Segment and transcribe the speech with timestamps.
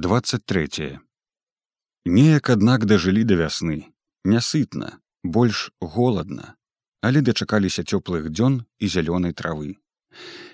[0.00, 0.98] 23
[2.06, 3.92] неяк аднак дажылі да вясны.
[4.24, 6.54] Нясытна больш голадна.
[7.04, 9.76] Але дачакаліся цёплых дзён і зялёнай травы.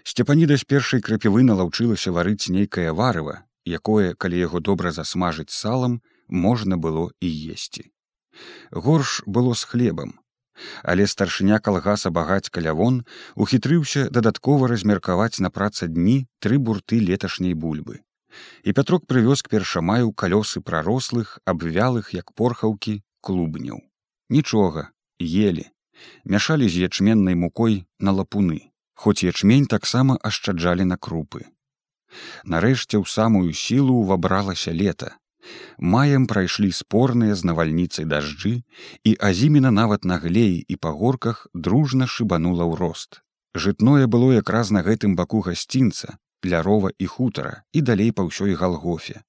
[0.02, 6.74] Сцепаніда з першай крапівы налаўчылася варыць нейкае варыва якое калі яго добра засмажыць салам можна
[6.74, 7.86] было і есці.
[8.72, 10.18] Горш было з хлебам.
[10.82, 12.98] Але старшыня калгаса багаць калявон
[13.36, 18.02] ухітрыўся дадаткова размеркаваць на праца дні тры бурты леташняй бульбы
[18.64, 23.82] і пятрок прывёз к першамаю калёсы прарослых абвялых як порхаўкі клубняў.
[24.30, 24.90] Нічога
[25.20, 25.70] ели
[26.24, 31.44] мяшалі з ячменнай мукой на лапуны хоць ячмень таксама ашчаджалі на крупы.
[32.44, 35.14] Нарэшце ў самую сілу ўвабралася лета.
[35.78, 38.54] Маем прайшлі спорныя з навальніцай дажджы
[39.04, 43.20] і азімена нават на глеі і па горках дружна шыбанула ў рост.
[43.54, 48.54] Жытное было якраз на гэтым баку гасцінца для рова і хутара і далей па ўсёй
[48.54, 49.22] галгофе.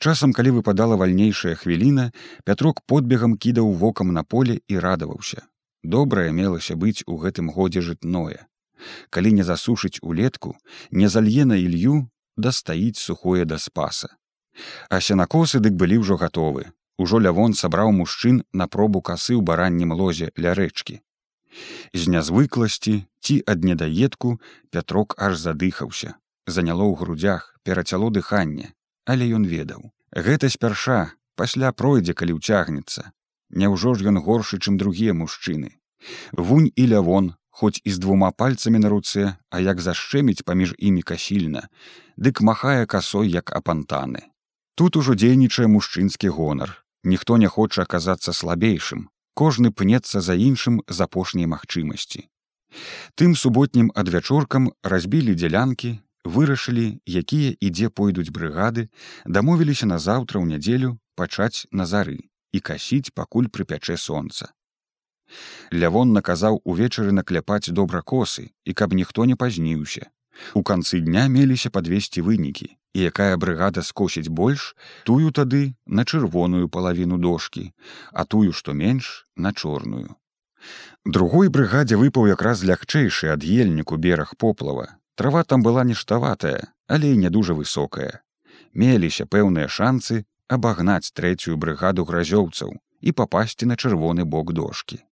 [0.00, 2.10] Часам калі выпадала вальнейшая хвіліна
[2.44, 5.44] пятрок подбегам кідаў вокам на поле і радаваўся.
[5.82, 8.48] Добрае мелася быць у гэтым годзе жытное.
[9.10, 10.56] Калі не засушыць улетку
[10.90, 14.16] не залье на ілью дастаіць сухое да спаса.
[14.88, 16.72] А сенакосы дык былі ўжо гатовы.
[17.00, 21.00] Ужо лявон сабраў мужчын на пробу касы ў бараннім лозе ля рэчкі.
[21.96, 24.36] З нязвыкласці ці ад недаедку
[24.70, 26.14] пятрок аж задыхаўся,
[26.50, 28.74] заняло ў грудях, перацяло дыханне,
[29.06, 29.90] але ён ведаў.
[30.14, 33.10] Гэта спярша пасля пройдзе, калі ўцягнецца.
[33.50, 35.78] Няўжо ж ён горшы, чым другія мужчыны.
[36.32, 41.02] Вунь і лявон, хоць і з двума пальцамі на руцэ, а як зашчэміць паміж імі
[41.02, 41.68] касільна,
[42.16, 44.30] дык махае касой як апантаны.
[44.74, 46.84] Тут ужо дзейнічае мужчынскі гонар.
[47.04, 49.08] Ніхто не хоча аказацца слабейшым.
[49.34, 52.28] Кожны пнецца за іншым з апошняй магчымасці.
[53.14, 58.88] Тым суботнім адвячоркам разбілі дзялянкі, вырашылі, якія і дзе пойдуць брыгады,
[59.24, 62.18] дамовіліся на заўтра ў нядзелю пачаць на зары
[62.52, 64.52] і касіць пакуль прыпячэ сонца.
[65.70, 70.10] Лявон наказаў увечары накляпаць добра косы і каб ніхто не пазніўся.
[70.54, 74.74] У канцы дня меліся падвесці вынікі, і якая брыгада скосіць больш
[75.06, 77.70] тую тады на чырвоную палавіну дошки
[78.12, 80.16] а тую што менш на чорную
[81.18, 87.20] другой брыгадзе выпаў якраз лягчэйшы ад ельніку бераг поплава трава там была ніштаватая але і
[87.24, 88.22] не дужа высокая
[88.84, 95.04] меліся пэўныя шанцы абагнаць трэцюю брыгаду гразёўцаў і папасці на чырвоны бок дошки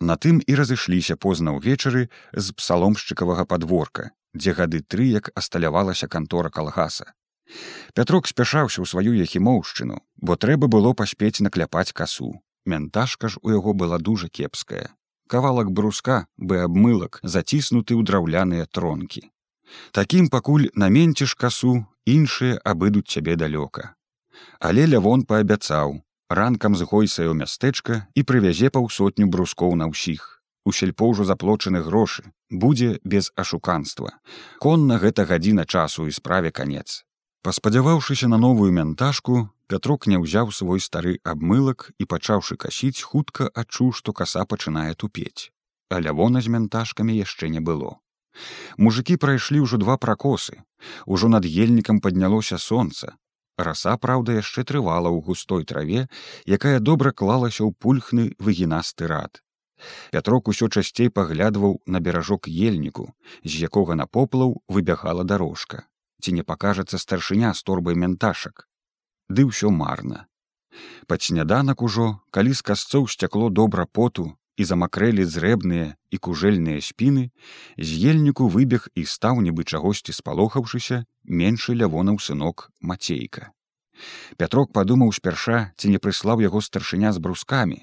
[0.00, 6.50] на тым і разышліся позна ўвечары з псаломшчыкавага подворка дзе гады тры як асталявалася кантора
[6.50, 7.12] калгаса.
[7.94, 12.30] Пятрок спяшаўся ў сваю яхімоўшчыну, бо трэба было паспець накляпаць касу.
[12.66, 14.90] Менташка ж у яго была дужа кепская.
[15.26, 19.26] Кавалак бруска бы абмылак заціснуты ў драўляныя тронкі.
[19.92, 23.94] Такім пакуль наменціш касу іншыя абыдуць цябе далёка.
[24.60, 26.00] Але лявон паабяцаў,
[26.30, 32.26] ранкам згойсае ў мястэчка і прывязе паўсотню брускоў на ўсіх у сельпо ўжо заплочаны грошы
[32.50, 34.10] будзе без ашуканства
[34.58, 37.06] конна гэта гадзіна часу і справе канец
[37.46, 43.92] паспадзяваўшыся на новую менташку пятрок не ўзяў свой стары абмылак і пачаўшы касіць хутка адчуў
[44.00, 45.52] што каса пачынае тупець.
[45.90, 47.98] А лявона з менташкамі яшчэ не было.
[48.76, 50.62] Мужикі прайшлі ўжо два пракосы.
[51.06, 53.16] Ужо над ельнікам паднялося сонца.
[53.56, 56.06] Раса праўда яшчэ трывала ў густой траве
[56.44, 59.42] якая добра клалася ў пульхны выгінасты рад.
[60.12, 63.12] Пятрок усё часцей паглядваў на беражок ельніку,
[63.44, 65.84] з якога на поплаў выбягала дарожка,
[66.20, 68.68] ці не пакажацца старшыня з торбай менташак.
[69.28, 70.26] Ды ўсё марна.
[71.06, 77.30] Пад сняданак ужо, калі з касцоў сцякло добра поту і замакрэлі зрэбныя і кужэльныя спіны,
[77.76, 83.52] з ельніку выбег і стаў нібы чагосьці спалохаўшыся меншы лявонаў сынок мацейка.
[84.36, 87.78] Пятрок падумаў спярша, ці не прыслаў яго старшыня з брускамі,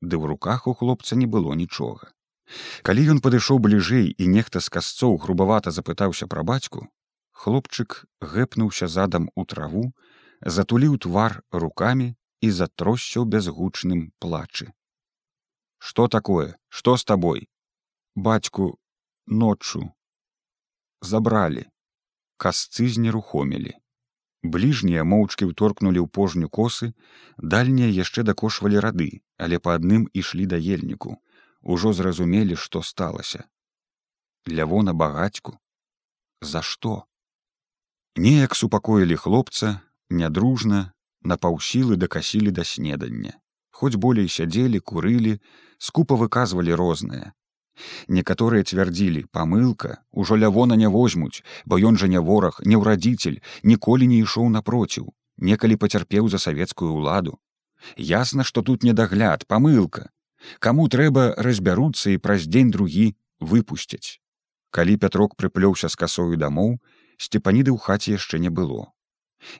[0.00, 2.14] ды ў руках у хлопца не было нічога.
[2.82, 6.86] Калі ён падышоў бліжэй і нехта з касцоў грубавата запытаўся пра бацьку,
[7.32, 9.92] хлопчык гэпнуўся задам у траву,
[10.40, 14.72] затуліў твар рукамі і затросся бязгучным плачы.
[15.78, 17.46] Што такое, што з табой?
[18.14, 18.78] Бацьку
[19.26, 19.88] ноччу
[21.00, 21.66] забралі,
[22.36, 23.74] касцы знерухомілі.
[24.42, 26.94] Бліжнія моўчкі ўторкнулі ў пожню косы,
[27.38, 31.18] дальнія яшчэ дакошвалі рады, але па адным ішлі да ельніку.
[31.62, 33.44] Ужо зразумелі, што сталася.
[34.46, 35.58] Лявона багацьку.
[36.40, 37.04] За што?
[38.14, 43.32] Неяк супакоілі хлопца, нядружна, на паўсілы дакасілі да снедання.
[43.70, 45.38] Хоць болей сядзелі, курылі,
[45.78, 47.32] скупа выказвалі рознае.
[48.08, 54.10] Некаторыя цвярдзілі памылка ужо лявона не возьмуць, бо ён жа не вораг, не ўрадзіцель, ніколі
[54.10, 57.38] не ішоў напроціў, некалі пацярпеў за савецкую ўладу.
[57.96, 60.10] Ясна, што тут недагляд, памылка.
[60.58, 64.18] Каму трэба разбяруцца і праз дзень другі выпусцяць.
[64.70, 66.78] Калі пятрок прыплёўся з касою дамоў,
[67.18, 68.90] сцепаніды ў хаце яшчэ не было.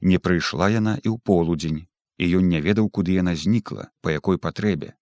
[0.00, 1.86] Не прыйшла яна і ў полудзень,
[2.18, 4.94] і ён не ведаў, куды яна знікла, па якой патрэбе.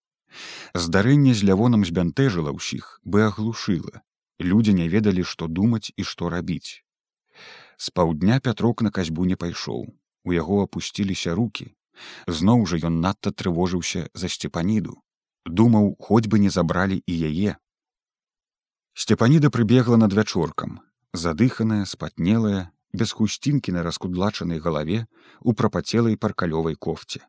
[0.74, 4.02] Здарэнне з лявонам збянтэжыла ўсіх, бы аглушыла.
[4.40, 6.84] Людзі не ведалі, што думаць і што рабіць.
[7.76, 9.86] З паўдня пятрок на касьбу не пайшоў.
[10.24, 11.72] У яго апусціліся руки.
[12.26, 15.00] Зноў жа ён надта трывожыўся за сцепаніду.
[15.46, 17.56] Думаў, хоць бы не забралі і яе.
[18.96, 20.80] Сцепаніда прыбегла над вячоркам,
[21.12, 25.06] задыханая, спатнелая, без хусцінкі на раскудлачанай галаве
[25.40, 27.20] у прапацелай паркалёвай кофце.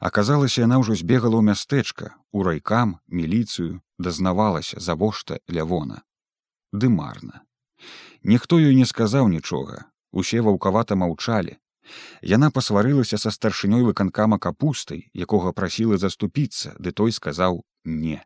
[0.00, 6.02] Аказалася, яна ўжо збегала ў мястэчка, у райкам, міліцыю, дазнавалася завошта лявона.
[6.72, 7.44] Ды марна.
[8.22, 11.58] Ніхто ёй не сказаў нічога, усе ваўкавата маўчалі.
[12.22, 18.22] Яна пасварылася са старшынёй выканкама капустай, якога прасіла заступіцца, ды той сказаў не.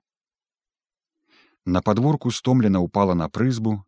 [1.64, 3.82] На падворку стомлена ўпала на прызбу,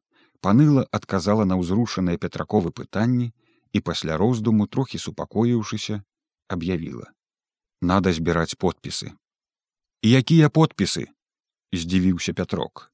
[0.47, 3.33] паныла адказала на ўзрушаныя петраковы пытанні
[3.73, 6.03] і пасля роздуму трохі супакоіўшыся
[6.57, 7.11] аб'явіла
[7.93, 9.11] надо збіраць подпісы
[10.21, 11.05] якія подпісы
[11.83, 12.89] здзівіўся пятрок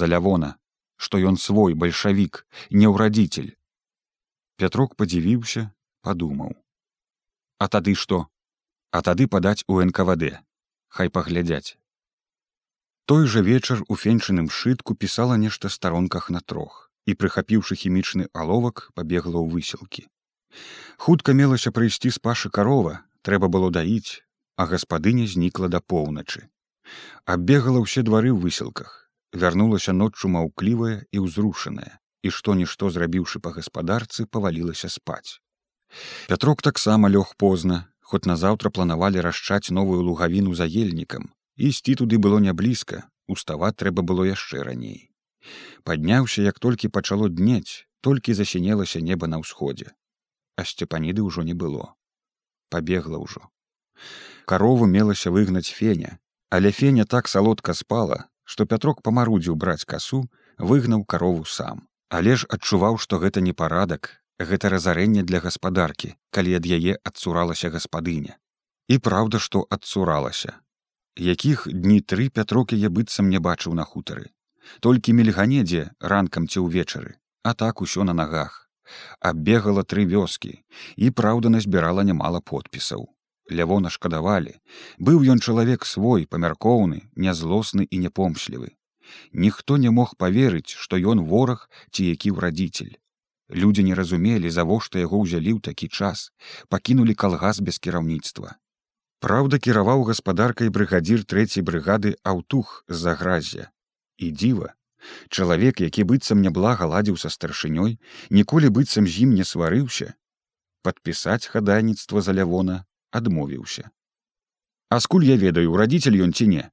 [0.00, 0.54] за лявона
[0.96, 3.50] што ён свой бальшавік неўрадзіцель
[4.62, 5.66] пятрок падзівіўся
[6.06, 6.54] падумаў
[7.58, 8.22] а тады што
[8.98, 10.30] а тады падаць у нквд
[10.98, 11.79] хай паглядзяць
[13.10, 16.80] той жа вечар у фенчаным шытку пісала нешта старонках на трох
[17.10, 20.06] і прыхапіўшы хімічны аловак пабегла ў высілкі
[21.06, 22.92] хутка мелася прыйсці з пашы карова
[23.26, 24.22] трэба было даіць
[24.60, 26.44] а гаспадыня знікла да поўначы.
[27.24, 28.92] Аббегала ўсе двары ў высілках
[29.42, 31.96] вярнулася ноччу маўклівая і ўзрушаная
[32.28, 35.40] і што нішто зрабіўшы па гаспадарцы павалілася спаць.
[36.28, 41.30] Пятрок таксама лёг позна хоць назаўтра планавалі расчаць новую лугавіну за ельнікам
[41.68, 43.04] ісці туды было не блізка
[43.36, 44.98] уставаць трэба было яшчэ раней
[45.84, 49.94] падняўся як толькі пачало днець толькі засінелася неба на ўсходзе
[50.56, 51.94] а сцепаніды ўжо не было
[52.70, 53.50] пабегла ўжо.
[54.46, 56.18] Карову мелася выгнаць феня,
[56.48, 60.24] але феня так салодка спала, што пятрок памарудзіў браць касу,
[60.58, 61.86] выгнаў карову сам.
[62.08, 67.70] Але ж адчуваў, што гэта не парадак, гэта разарэнне для гаспадаркі, калі ад яе адцуралася
[67.70, 68.38] гаспадыня.
[68.88, 70.58] І праўда, што адцуралася.
[71.20, 74.30] Якіх дні тры пятрок яе быццам не бачыў на хутары.
[74.80, 75.82] Толькі мільганедзе
[76.12, 77.12] ранкам ці ўвечары,
[77.44, 78.54] а так усё на нагах.
[79.20, 80.52] Аббегала тры вёскі
[80.96, 83.04] і праўда назбірала нямала подпісаў.
[83.52, 84.54] Лявона шкадавалі
[84.96, 88.72] быў ён чалавек свой памяркоўны нязлосны і непомслівы.
[89.44, 92.96] Ніхто не мог паверыць што ён вораг ці які ўрадзіцель.
[93.52, 96.32] Людзі не разумелі завошта яго ўзялі ў такі час.
[96.72, 98.56] Пакінулі калгас без кіраўніцтва
[99.20, 103.68] Праўда кіраваў гаспадаркай брыгадзір трэцяй брыгады аўтух з-за гразя.
[104.16, 104.72] І дзіва.
[105.28, 107.98] Чалавек які быццам няблага ладзіў са старшынёй
[108.30, 110.14] ніколі быццам з ім не сварыўся
[110.82, 113.90] падпісаць хадайніцтва за лявона адмовіўся.
[114.88, 116.64] А скуль я ведаю радзіцель ён ці не?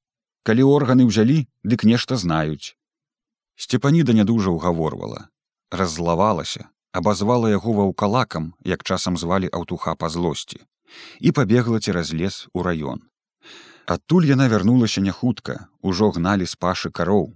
[0.47, 2.75] Калі органы ўзялі дык нешта знаюць.
[3.59, 5.27] Сцепаніда нядужа ўгаворвала.
[5.71, 10.63] Раззлавалася абазвала яго ваўкалакам як часам звалі аўтуха па злосці
[11.19, 13.03] і пабегла цераз лес у раён
[13.95, 17.27] адтуль яна вярнулася не хутка ужо гналі з пашы кароў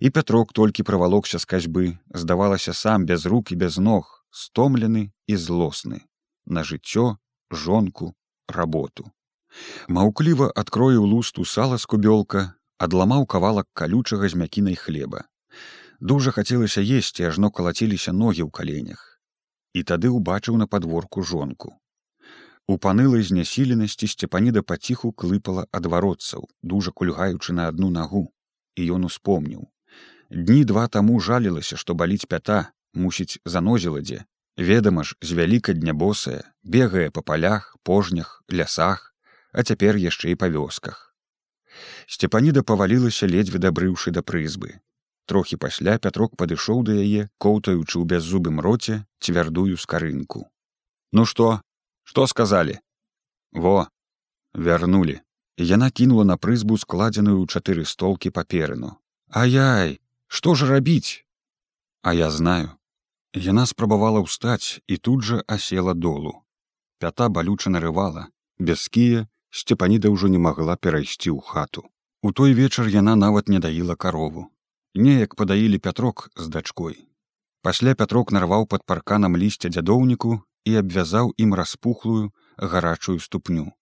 [0.00, 1.86] і пятрок толькі правалокся з касьбы
[2.24, 6.00] здавалася сам без рук і без ног стомлены і злосны
[6.46, 7.16] на жыццё
[7.50, 8.14] жонку
[8.48, 9.10] работу.
[9.88, 15.26] Маўкліва адкроіў лусту сала з кубёлка адламаў кавалак калючага з мякінай хлеба
[16.00, 19.02] дужа хацелася есці ажно калаціліся ногі ў каленях
[19.74, 21.74] і тады ўбачыў на падворку жонку
[22.70, 28.22] у панылай знясіленасці сцепаніда паціху клыпала адваротцаў дужа кульгаючы на адну нагу.
[28.78, 29.66] І ён успомніў.
[30.30, 32.58] Дні два таму жалілася што баліць пята
[32.94, 34.22] мусіць занозіла дзе.
[34.70, 39.06] Ведама ж з вяліка днябосая бегае па палях пожнях лясах
[39.52, 41.10] а цяпер яшчэ і па вёсках
[42.14, 44.78] сцепаніда павалілася ледзьве дабрыўшы да прызбы.
[45.26, 50.46] Трохі пасля пятрок падышоў да яе коўтаючы ў бяззубым роце цвярдую скарынку.
[51.12, 51.50] Ну што
[52.04, 52.76] што сказалі
[53.64, 53.88] во
[54.54, 55.16] вярнулі
[55.72, 58.94] яна кінула на прызбу складзеную ў чатыры столкі паперыну
[59.30, 61.24] ай-яй что ж рабіць
[62.02, 62.76] а я знаю.
[63.34, 66.42] Яна спрабавала ўстаць і тут жа асела долу.
[66.98, 68.28] Пята балюча нарывала.
[68.58, 71.84] Без кія сцепаніда ўжо не магла перайсці ў хату.
[72.22, 74.48] У той вечар яна нават не даіла карову.
[74.94, 77.06] Неяк падаілі пятрок з дачкой.
[77.62, 83.72] Пасля пятрок нарваў пад парканам лісця дзядоўніку і абвязаў ім распухлую гарачую ступню.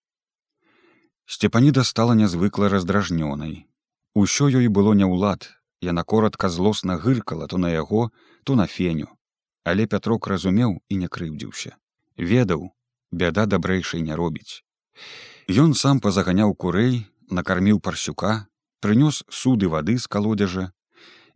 [1.26, 3.66] Сцепаніда стала нязвыкла раздражнёнай.
[4.14, 8.10] Усё ёй было не ўлад, яна коротка злосна гыркала то на яго,
[8.44, 9.08] то на феню,
[9.64, 11.76] але пятрок разумеў і не крыўдзіўся.
[12.18, 12.74] ведаў,
[13.12, 14.64] бяда дабрэйшай не робіць.
[15.48, 18.48] Ён сам пазаганяў курэй, накарміў парсюка,
[18.82, 20.72] прынёс суды вады з калодзяжа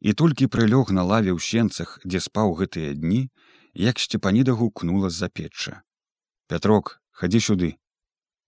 [0.01, 3.31] і толькі прылёг на лаве ў сенцах, дзе спаў гэтыя дні,
[3.75, 5.83] як сцепаніда гукнула з-за печча.
[6.47, 7.71] Пятрок, хадзі сюды.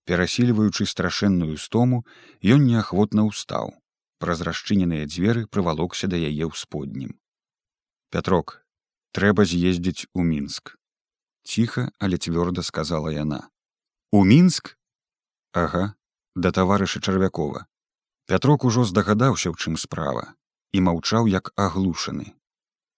[0.04, 2.04] Перасільваючы страшэнную стому,
[2.44, 3.72] ён неахвотна ўстаў.
[4.20, 7.16] Праз расчыненыя дзверы прывалокся да яе ўсподнім.
[8.12, 8.60] Пятрок,
[9.16, 10.76] трэба з'ездзіць у мінск.
[11.44, 13.48] Ціха, але цвёрда сказала яна.
[14.12, 14.76] У мінск?
[15.52, 15.96] Ага,
[16.36, 17.64] да таварыша чарвякова.
[18.28, 20.36] Пятрок ужо здагадаўся, у чым справа
[20.74, 22.34] і маўчаў як аглушаны.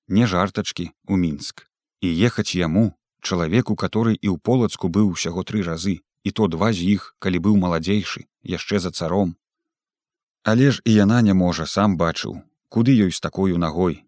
[0.08, 1.66] Не жартачкі у мінск
[2.00, 6.72] і ехаць яму чалавеку, который і ў полацку быў усяго тры разы і то два
[6.72, 9.36] з іх, калі быў маладзейшы яшчэ за царом.
[10.42, 14.04] Але ж і яна не можа сам бачыў, куды ёй з такою нагой,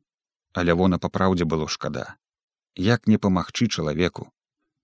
[0.53, 2.17] а лявона па праўдзе было шкада.
[2.77, 4.31] Як не памагчы чалавеку,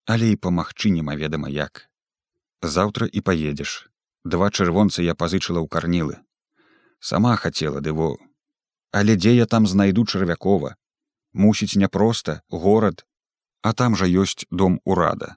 [0.06, 1.87] але і памагчы немаведама як.
[2.62, 3.90] Заўтра і паедзеш,
[4.25, 6.25] два чырвонцы я пазычыла ў карнілы
[7.04, 8.16] сама хацела дыво
[8.99, 10.70] але дзе я там знайду чарвякова
[11.35, 13.05] мусіць няпроста горад
[13.62, 15.37] а там жа ёсць дом урада.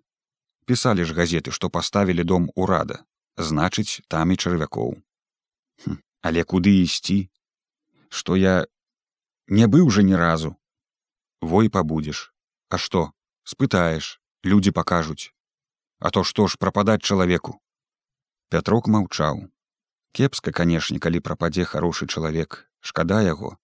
[0.69, 3.03] Пісалі ж газеты што паставілі дом урада.
[3.37, 4.95] Значыць там і чарвякоў
[5.83, 7.19] хм, але куды ісці
[8.09, 8.65] што я
[9.47, 10.55] не быў жа ні разу.
[11.41, 12.33] Вой пабудзеш
[12.69, 13.11] а што
[13.43, 15.33] спытаеш людзі пакажуць
[15.99, 17.57] а то што ж прападаць чалавеку
[18.49, 19.39] Пятрок маўчаў.
[20.15, 23.57] Кепска, канешне, калі прападзе харошы чалавек, шкада яго.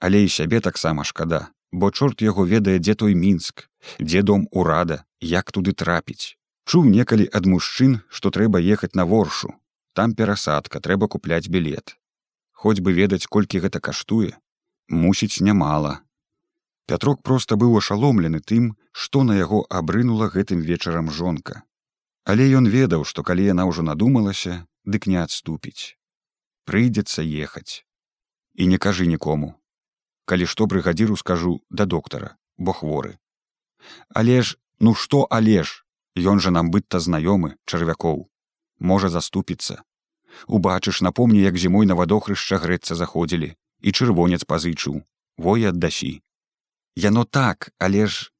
[0.00, 3.68] Але і сябе таксама шкада, бо чорт яго ведае, дзе той мінск,
[4.00, 6.36] дзе дом урада, як туды трапіць.
[6.64, 9.52] Чуў некалі ад мужчын, што трэба ехаць на воршу.
[9.92, 11.96] Там перасадка трэба купляць білет.
[12.52, 14.32] Хоць бы ведаць, колькі гэта каштуе,
[14.88, 16.00] мусіць нямала.
[16.86, 21.62] Пятрок проста быў ашаломлены тым, што на яго абрынула гэтым вечарам жонка.
[22.24, 25.96] Але ён ведаў, што калі яна ўжо надумалася, дык не адступіць.
[26.64, 27.84] Прыйдзецца ехаць.
[28.54, 29.54] І не кажы нікому.
[30.24, 33.18] Калі што брыгадзіру скажу да доктара, бо хворы.
[34.08, 38.30] Але ж, ну што алеж, Ён жа нам быць-то знаёмы чарвякоў,
[38.78, 39.82] можа заступіцца.
[40.46, 43.50] Убачыш, напомні, як зімой на вадохрышча грэцца заходзілі
[43.82, 45.02] і чырвонец пазычыў,
[45.36, 46.22] во і аддасі.
[46.94, 48.30] Яно так, але ж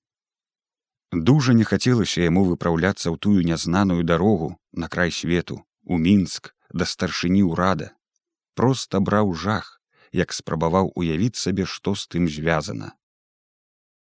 [1.15, 6.87] Дужа не хацелася яму выпраўляцца ў тую нязнаную дарогу на край свету, у мінск да
[6.87, 7.95] старшыні ўрада.
[8.55, 9.74] Проста браў жах,
[10.15, 12.95] як спрабаваў уявіць сабе, што з тым звязана.